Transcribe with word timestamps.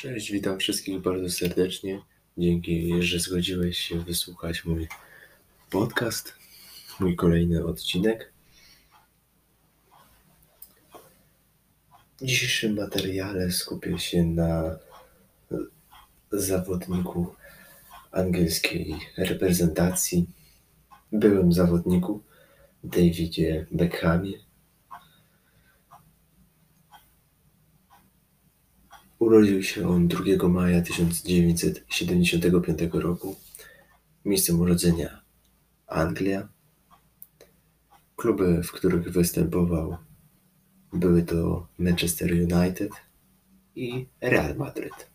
Cześć, 0.00 0.32
witam 0.32 0.58
wszystkich 0.58 1.00
bardzo 1.00 1.30
serdecznie. 1.30 2.02
Dzięki, 2.36 3.02
że 3.02 3.18
zgodziłeś 3.18 3.78
się 3.78 4.00
wysłuchać 4.00 4.64
mój 4.64 4.88
podcast, 5.70 6.34
mój 7.00 7.16
kolejny 7.16 7.64
odcinek. 7.64 8.32
W 12.20 12.24
dzisiejszym 12.24 12.76
materiale 12.76 13.50
skupię 13.50 13.98
się 13.98 14.24
na 14.24 14.78
zawodniku 16.32 17.34
angielskiej 18.10 18.96
reprezentacji, 19.16 20.26
byłym 21.12 21.52
zawodniku 21.52 22.22
Davidzie 22.84 23.66
Beckhamie. 23.70 24.47
Urodził 29.18 29.62
się 29.62 29.88
on 29.88 30.08
2 30.08 30.48
maja 30.48 30.82
1975 30.82 32.78
roku. 32.92 33.36
Miejscem 34.24 34.60
urodzenia 34.60 35.20
Anglia. 35.86 36.48
Kluby, 38.16 38.62
w 38.62 38.72
których 38.72 39.12
występował, 39.12 39.96
były 40.92 41.22
to 41.22 41.68
Manchester 41.78 42.32
United 42.32 42.92
i 43.74 44.06
Real 44.20 44.56
Madrid. 44.56 45.10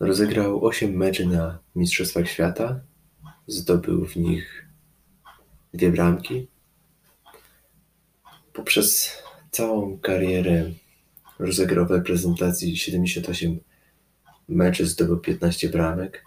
Rozegrał 0.00 0.66
8 0.66 0.96
meczy 0.96 1.26
na 1.26 1.58
Mistrzostwach 1.76 2.28
Świata. 2.28 2.80
Zdobył 3.46 4.06
w 4.06 4.16
nich 4.16 4.66
dwie 5.74 5.90
bramki. 5.90 6.48
Poprzez 8.52 9.18
całą 9.50 9.98
karierę 9.98 10.70
rozegrał 11.42 11.86
w 11.86 11.90
reprezentacji 11.90 12.76
78 12.76 13.60
meczy, 14.48 14.86
zdobył 14.86 15.18
15 15.18 15.68
bramek. 15.68 16.24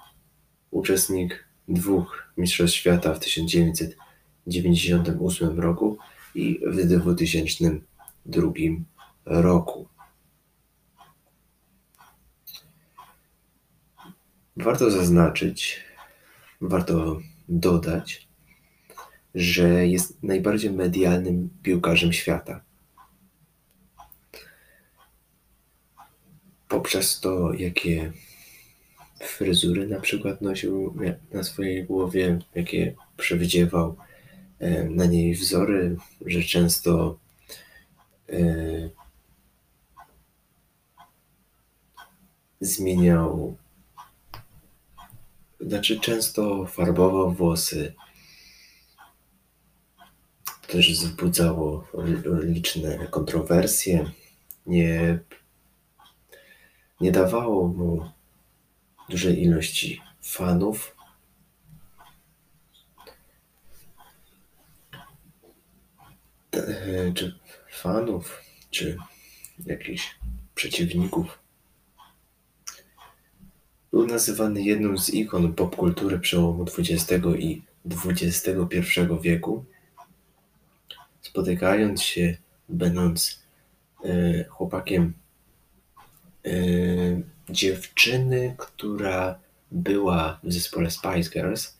Uczestnik 0.71 1.45
dwóch 1.67 2.31
Mistrzostw 2.37 2.77
Świata 2.77 3.13
w 3.13 3.19
1998 3.19 5.59
roku 5.59 5.97
i 6.35 6.59
w 6.67 6.85
2002 6.85 8.51
roku. 9.25 9.87
Warto 14.57 14.91
zaznaczyć, 14.91 15.83
warto 16.61 17.19
dodać, 17.49 18.27
że 19.35 19.87
jest 19.87 20.23
najbardziej 20.23 20.71
medialnym 20.71 21.49
piłkarzem 21.63 22.13
świata. 22.13 22.64
Poprzez 26.85 27.19
to, 27.19 27.53
jakie 27.53 28.11
fryzury 29.19 29.87
na 29.87 29.99
przykład 29.99 30.41
nosił 30.41 30.95
na 31.31 31.43
swojej 31.43 31.83
głowie, 31.83 32.39
jakie 32.55 32.95
przewidziewał 33.17 33.97
e, 34.59 34.83
na 34.83 35.05
niej 35.05 35.35
wzory, 35.35 35.97
że 36.25 36.41
często 36.41 37.19
e, 38.29 38.39
zmieniał, 42.61 43.57
znaczy 45.59 45.99
często 45.99 46.65
farbował 46.65 47.31
włosy. 47.31 47.93
To 50.45 50.67
też 50.67 50.91
wzbudzało 50.91 51.87
liczne 52.43 53.07
kontrowersje. 53.07 54.11
Nie, 54.65 55.19
nie 57.01 57.11
dawało 57.11 57.67
mu 57.67 58.11
dużej 59.09 59.43
ilości 59.43 60.01
fanów. 60.21 60.95
Czy 67.15 67.39
fanów, 67.71 68.41
czy 68.69 68.97
jakichś 69.65 70.15
przeciwników. 70.55 71.39
Był 73.91 74.07
nazywany 74.07 74.61
jedną 74.61 74.97
z 74.97 75.09
ikon 75.09 75.53
popkultury 75.53 76.19
przełomu 76.19 76.65
XX 76.77 77.25
i 77.39 77.61
XXI 78.05 78.99
wieku. 79.21 79.65
Spotykając 81.21 82.01
się, 82.01 82.37
będąc 82.69 83.43
e, 84.05 84.43
chłopakiem 84.43 85.13
e, 86.45 86.51
dziewczyny, 87.49 88.55
która 88.57 89.39
była 89.71 90.39
w 90.43 90.53
zespole 90.53 90.91
Spice 90.91 91.29
Girls, 91.29 91.77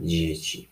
dzieci. 0.00 0.68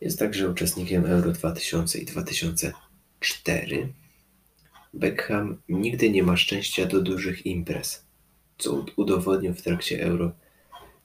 Jest 0.00 0.18
także 0.18 0.50
uczestnikiem 0.50 1.06
Euro 1.06 1.32
2000 1.32 1.98
i 1.98 2.06
2004. 2.06 3.92
Beckham 4.94 5.62
nigdy 5.68 6.10
nie 6.10 6.22
ma 6.22 6.36
szczęścia 6.36 6.86
do 6.86 7.00
dużych 7.00 7.46
imprez, 7.46 8.06
co 8.58 8.84
udowodnił 8.96 9.54
w 9.54 9.62
trakcie 9.62 10.02
Euro 10.02 10.32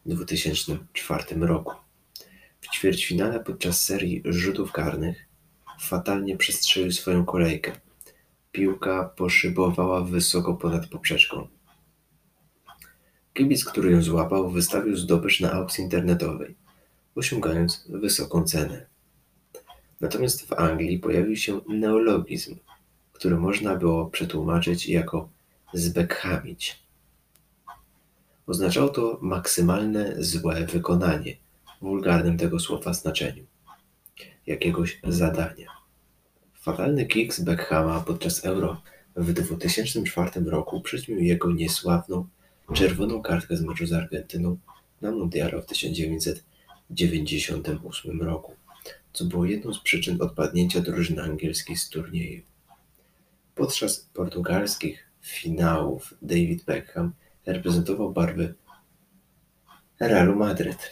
2004 0.05 1.23
roku. 1.39 1.73
W 2.61 2.67
ćwierćfinale 2.67 3.39
podczas 3.39 3.83
serii 3.83 4.21
rzutów 4.25 4.71
karnych 4.71 5.25
fatalnie 5.79 6.37
przestrzelił 6.37 6.91
swoją 6.91 7.25
kolejkę. 7.25 7.71
Piłka 8.51 9.03
poszybowała 9.03 10.01
wysoko 10.01 10.53
ponad 10.53 10.87
poprzeczką. 10.87 11.47
Kibic, 13.35 13.65
który 13.65 13.91
ją 13.91 14.01
złapał, 14.01 14.49
wystawił 14.49 14.97
zdobycz 14.97 15.39
na 15.39 15.51
aukcji 15.51 15.83
internetowej, 15.83 16.55
osiągając 17.15 17.87
wysoką 17.89 18.43
cenę. 18.43 18.85
Natomiast 20.01 20.47
w 20.47 20.53
Anglii 20.53 20.99
pojawił 20.99 21.35
się 21.35 21.61
neologizm, 21.67 22.55
który 23.13 23.37
można 23.37 23.75
było 23.75 24.05
przetłumaczyć 24.05 24.89
jako 24.89 25.29
zbekhamić. 25.73 26.83
Oznaczało 28.47 28.89
to 28.89 29.19
maksymalne 29.21 30.15
złe 30.17 30.65
wykonanie 30.65 31.37
w 31.81 31.85
wulgarnym 31.85 32.37
tego 32.37 32.59
słowa 32.59 32.93
znaczeniu 32.93 33.45
jakiegoś 34.47 34.99
zadania. 35.03 35.69
Fatalny 36.53 37.05
kick 37.05 37.33
z 37.33 37.43
Beckhama 37.43 37.99
podczas 37.99 38.45
Euro 38.45 38.81
w 39.15 39.33
2004 39.33 40.31
roku 40.45 40.81
przyćmił 40.81 41.19
jego 41.19 41.51
niesławną 41.51 42.27
czerwoną 42.73 43.21
kartkę 43.21 43.57
z 43.57 43.61
meczu 43.61 43.85
z 43.85 43.93
Argentyną 43.93 44.57
na 45.01 45.11
Mundialu 45.11 45.61
w 45.61 45.65
1998 45.65 48.21
roku, 48.21 48.55
co 49.13 49.25
było 49.25 49.45
jedną 49.45 49.73
z 49.73 49.79
przyczyn 49.79 50.21
odpadnięcia 50.21 50.81
drużyny 50.81 51.23
angielskiej 51.23 51.77
z 51.77 51.89
turnieju. 51.89 52.41
Podczas 53.55 53.99
portugalskich 53.99 55.09
finałów 55.21 56.13
David 56.21 56.65
Beckham 56.65 57.13
reprezentował 57.45 58.13
barwy 58.13 58.55
Realu 59.99 60.35
Madryt. 60.35 60.91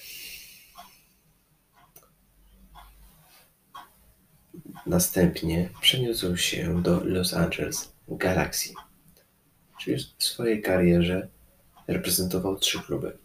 Następnie 4.86 5.70
przeniósł 5.82 6.38
się 6.38 6.82
do 6.82 7.04
Los 7.04 7.34
Angeles 7.34 7.94
Galaxy, 8.08 8.74
czyli 9.80 10.04
w 10.18 10.24
swojej 10.24 10.62
karierze 10.62 11.28
reprezentował 11.88 12.58
trzy 12.58 12.80
kluby: 12.80 13.18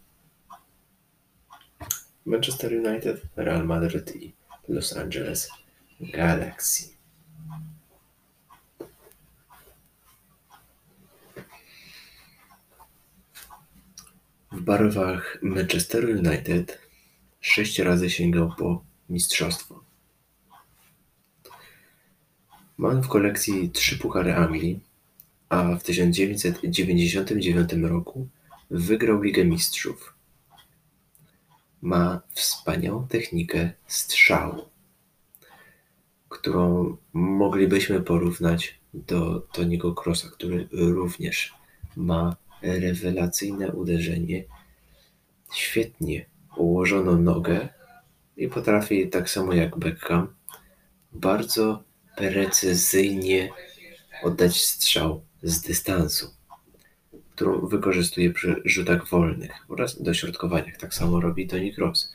Manchester 2.26 2.72
United, 2.72 3.22
Real 3.36 3.66
Madrid 3.66 4.16
i 4.16 4.32
Los 4.68 4.96
Angeles 4.96 5.50
Galaxy. 6.00 6.88
W 14.52 14.60
barwach 14.60 15.38
Manchester 15.42 16.04
United 16.04 16.78
sześć 17.40 17.78
razy 17.78 18.10
sięgał 18.10 18.54
po 18.58 18.84
mistrzostwo. 19.08 19.84
Ma 22.78 22.90
w 22.90 23.08
kolekcji 23.08 23.70
trzy 23.70 23.98
puchary 23.98 24.34
Anglii, 24.34 24.80
a 25.48 25.74
w 25.76 25.82
1999 25.82 27.72
roku 27.72 28.28
wygrał 28.70 29.22
Ligę 29.22 29.44
Mistrzów. 29.44 30.14
ma 31.82 32.20
wspaniałą 32.30 33.08
technikę 33.08 33.70
strzału, 33.86 34.64
którą 36.28 36.96
moglibyśmy 37.12 38.00
porównać 38.00 38.80
do 38.94 39.40
Toniego 39.40 39.94
Krosa, 39.94 40.28
który 40.28 40.68
również 40.72 41.54
ma 41.96 42.36
rewelacyjne 42.62 43.72
uderzenie, 43.72 44.44
świetnie 45.54 46.26
ułożoną 46.56 47.18
nogę 47.18 47.68
i 48.36 48.48
potrafi 48.48 49.08
tak 49.08 49.30
samo 49.30 49.52
jak 49.52 49.78
Beckham 49.78 50.34
bardzo 51.12 51.82
precyzyjnie 52.16 53.50
oddać 54.22 54.64
strzał 54.64 55.24
z 55.42 55.60
dystansu, 55.60 56.37
którą 57.38 57.66
wykorzystuje 57.66 58.32
przy 58.32 58.62
rzutach 58.64 59.08
wolnych 59.08 59.50
oraz 59.68 60.02
dośrodkowaniach. 60.02 60.76
Tak 60.76 60.94
samo 60.94 61.20
robi 61.20 61.46
Toni 61.46 61.74
Kroos. 61.74 62.12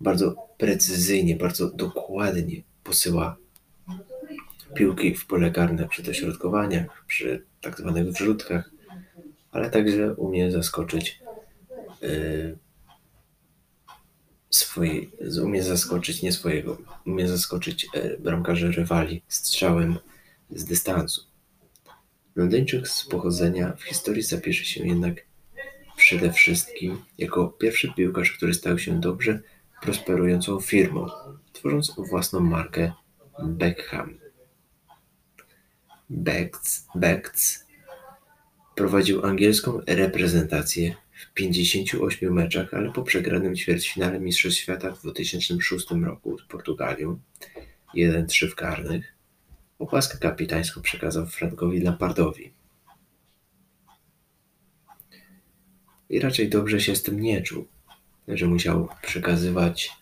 Bardzo 0.00 0.36
precyzyjnie, 0.58 1.36
bardzo 1.36 1.70
dokładnie 1.70 2.62
posyła 2.84 3.36
piłki 4.74 5.14
w 5.14 5.26
pole 5.26 5.50
karne 5.50 5.88
przy 5.88 6.02
dośrodkowaniach, 6.02 7.04
przy 7.06 7.44
tak 7.60 7.78
zwanych 7.78 8.06
wrzutkach, 8.06 8.70
ale 9.52 9.70
także 9.70 10.14
umie 10.14 10.50
zaskoczyć 10.50 11.20
yy, 12.02 12.58
swój, 14.50 15.10
umie 15.42 15.62
zaskoczyć 15.62 16.22
nie 16.22 16.32
swojego, 16.32 16.78
umie 17.06 17.28
zaskoczyć 17.28 17.86
yy, 17.94 18.18
bramkarzy 18.20 18.72
rywali 18.72 19.22
strzałem 19.28 19.98
z 20.50 20.64
dystansu. 20.64 21.35
Londyńczyk 22.36 22.88
z 22.88 23.04
pochodzenia 23.04 23.72
w 23.72 23.82
historii 23.82 24.22
zapisze 24.22 24.64
się 24.64 24.86
jednak 24.86 25.14
przede 25.96 26.32
wszystkim 26.32 27.02
jako 27.18 27.48
pierwszy 27.48 27.92
piłkarz, 27.96 28.32
który 28.32 28.54
stał 28.54 28.78
się 28.78 29.00
dobrze 29.00 29.40
prosperującą 29.82 30.60
firmą, 30.60 31.06
tworząc 31.52 31.94
własną 32.10 32.40
markę 32.40 32.92
Beckham. 33.42 34.18
Becks, 36.10 36.86
Becks 36.94 37.66
prowadził 38.74 39.26
angielską 39.26 39.80
reprezentację 39.86 40.94
w 41.12 41.32
58 41.34 42.32
meczach, 42.32 42.74
ale 42.74 42.92
po 42.92 43.02
przegranym 43.02 43.56
ćwierćfinale 43.56 44.20
Mistrzostw 44.20 44.60
Świata 44.60 44.92
w 44.92 45.02
2006 45.02 45.90
roku 45.90 46.38
z 46.38 46.46
Portugalią 46.46 47.18
1-3 47.94 48.50
w 48.50 48.54
karnych 48.54 49.15
opaskę 49.78 50.18
kapitańską 50.18 50.82
przekazał 50.82 51.26
Frankowi 51.26 51.80
Lampardowi. 51.80 52.52
I 56.08 56.20
raczej 56.20 56.48
dobrze 56.48 56.80
się 56.80 56.96
z 56.96 57.02
tym 57.02 57.20
nie 57.20 57.42
czuł, 57.42 57.66
że 58.28 58.46
musiał 58.46 58.88
przekazywać 59.02 59.92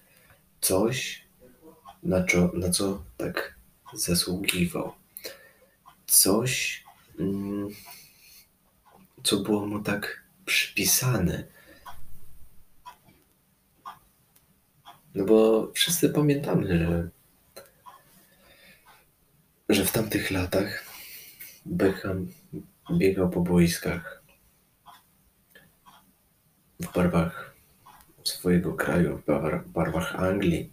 coś, 0.61 1.25
na 2.03 2.25
co, 2.25 2.53
na 2.55 2.71
co 2.71 3.05
tak 3.17 3.59
zasługiwał 3.95 4.95
coś, 6.07 6.85
mm, 7.19 7.69
co 9.23 9.37
było 9.37 9.67
mu 9.67 9.81
tak 9.81 10.25
przypisane. 10.45 11.45
No 15.15 15.25
bo 15.25 15.71
wszyscy 15.75 16.11
pamiętamy, 16.11 16.79
że, 16.79 17.11
że 19.69 19.85
w 19.85 19.93
tamtych 19.93 20.31
latach 20.31 20.85
Beckham 21.67 22.29
biegał 22.99 23.31
po 23.31 23.41
boiskach 23.41 24.23
w 26.81 26.93
barwach 26.93 27.55
swojego 28.25 28.75
kraju, 28.75 29.23
w 29.27 29.69
barwach 29.69 30.17
Anglii 30.17 30.73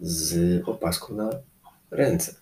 z 0.00 0.62
opaską 0.68 1.14
na 1.14 1.30
ręce. 1.90 2.34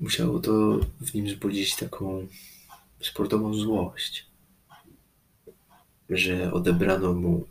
Musiało 0.00 0.38
to 0.38 0.78
w 1.00 1.14
nim 1.14 1.26
wzbudzić 1.26 1.76
taką 1.76 2.26
sportową 3.00 3.54
złość, 3.54 4.26
że 6.10 6.52
odebrano 6.52 7.14
mu. 7.14 7.46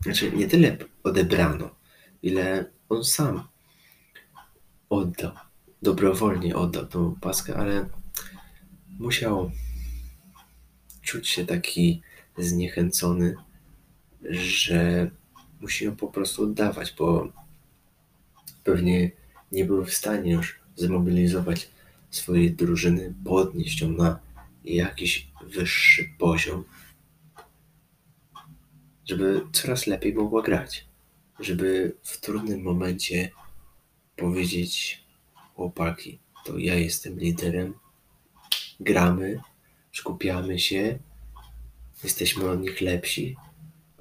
Znaczy, 0.00 0.32
nie 0.32 0.48
tyle 0.48 0.76
odebrano, 1.02 1.70
ile 2.22 2.64
on 2.88 3.04
sam 3.04 3.53
oddał, 4.94 5.32
dobrowolnie 5.82 6.56
oddał 6.56 6.86
tą 6.86 7.14
paskę, 7.20 7.56
ale 7.56 7.88
musiał 8.98 9.50
czuć 11.02 11.28
się 11.28 11.46
taki 11.46 12.02
zniechęcony, 12.38 13.36
że 14.30 15.10
musi 15.60 15.84
ją 15.84 15.96
po 15.96 16.08
prostu 16.08 16.42
oddawać, 16.42 16.94
bo 16.98 17.28
pewnie 18.64 19.10
nie 19.52 19.64
był 19.64 19.84
w 19.84 19.94
stanie 19.94 20.32
już 20.32 20.60
zmobilizować 20.76 21.70
swojej 22.10 22.52
drużyny, 22.52 23.14
podnieść 23.24 23.80
ją 23.80 23.88
na 23.88 24.18
jakiś 24.64 25.28
wyższy 25.46 26.08
poziom, 26.18 26.64
żeby 29.06 29.46
coraz 29.52 29.86
lepiej 29.86 30.14
mogła 30.14 30.42
grać, 30.42 30.86
żeby 31.40 31.96
w 32.02 32.20
trudnym 32.20 32.62
momencie 32.62 33.30
powiedzieć 34.16 35.04
chłopaki, 35.54 36.18
to 36.44 36.58
ja 36.58 36.74
jestem 36.74 37.18
liderem, 37.18 37.74
gramy, 38.80 39.40
skupiamy 39.92 40.58
się, 40.58 40.98
jesteśmy 42.04 42.50
od 42.50 42.60
nich 42.60 42.80
lepsi, 42.80 43.36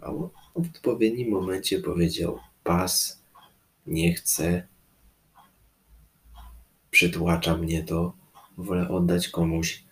a 0.02 0.12
w 0.12 0.30
odpowiednim 0.56 1.30
momencie 1.30 1.80
powiedział 1.80 2.40
pas, 2.64 3.22
nie 3.88 4.14
chcę, 4.14 4.68
przytłacza 6.92 7.58
mnie 7.58 7.84
to, 7.84 8.14
wolę 8.58 8.90
oddać 8.90 9.28
komuś, 9.28 9.84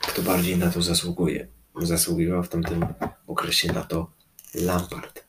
kto 0.00 0.22
bardziej 0.22 0.56
na 0.56 0.70
to 0.70 0.82
zasługuje. 0.82 1.48
Zasługiwał 1.76 2.42
w 2.42 2.48
tamtym 2.48 2.86
okresie 3.26 3.72
na 3.72 3.82
to 3.82 4.10
Lampard. 4.54 5.23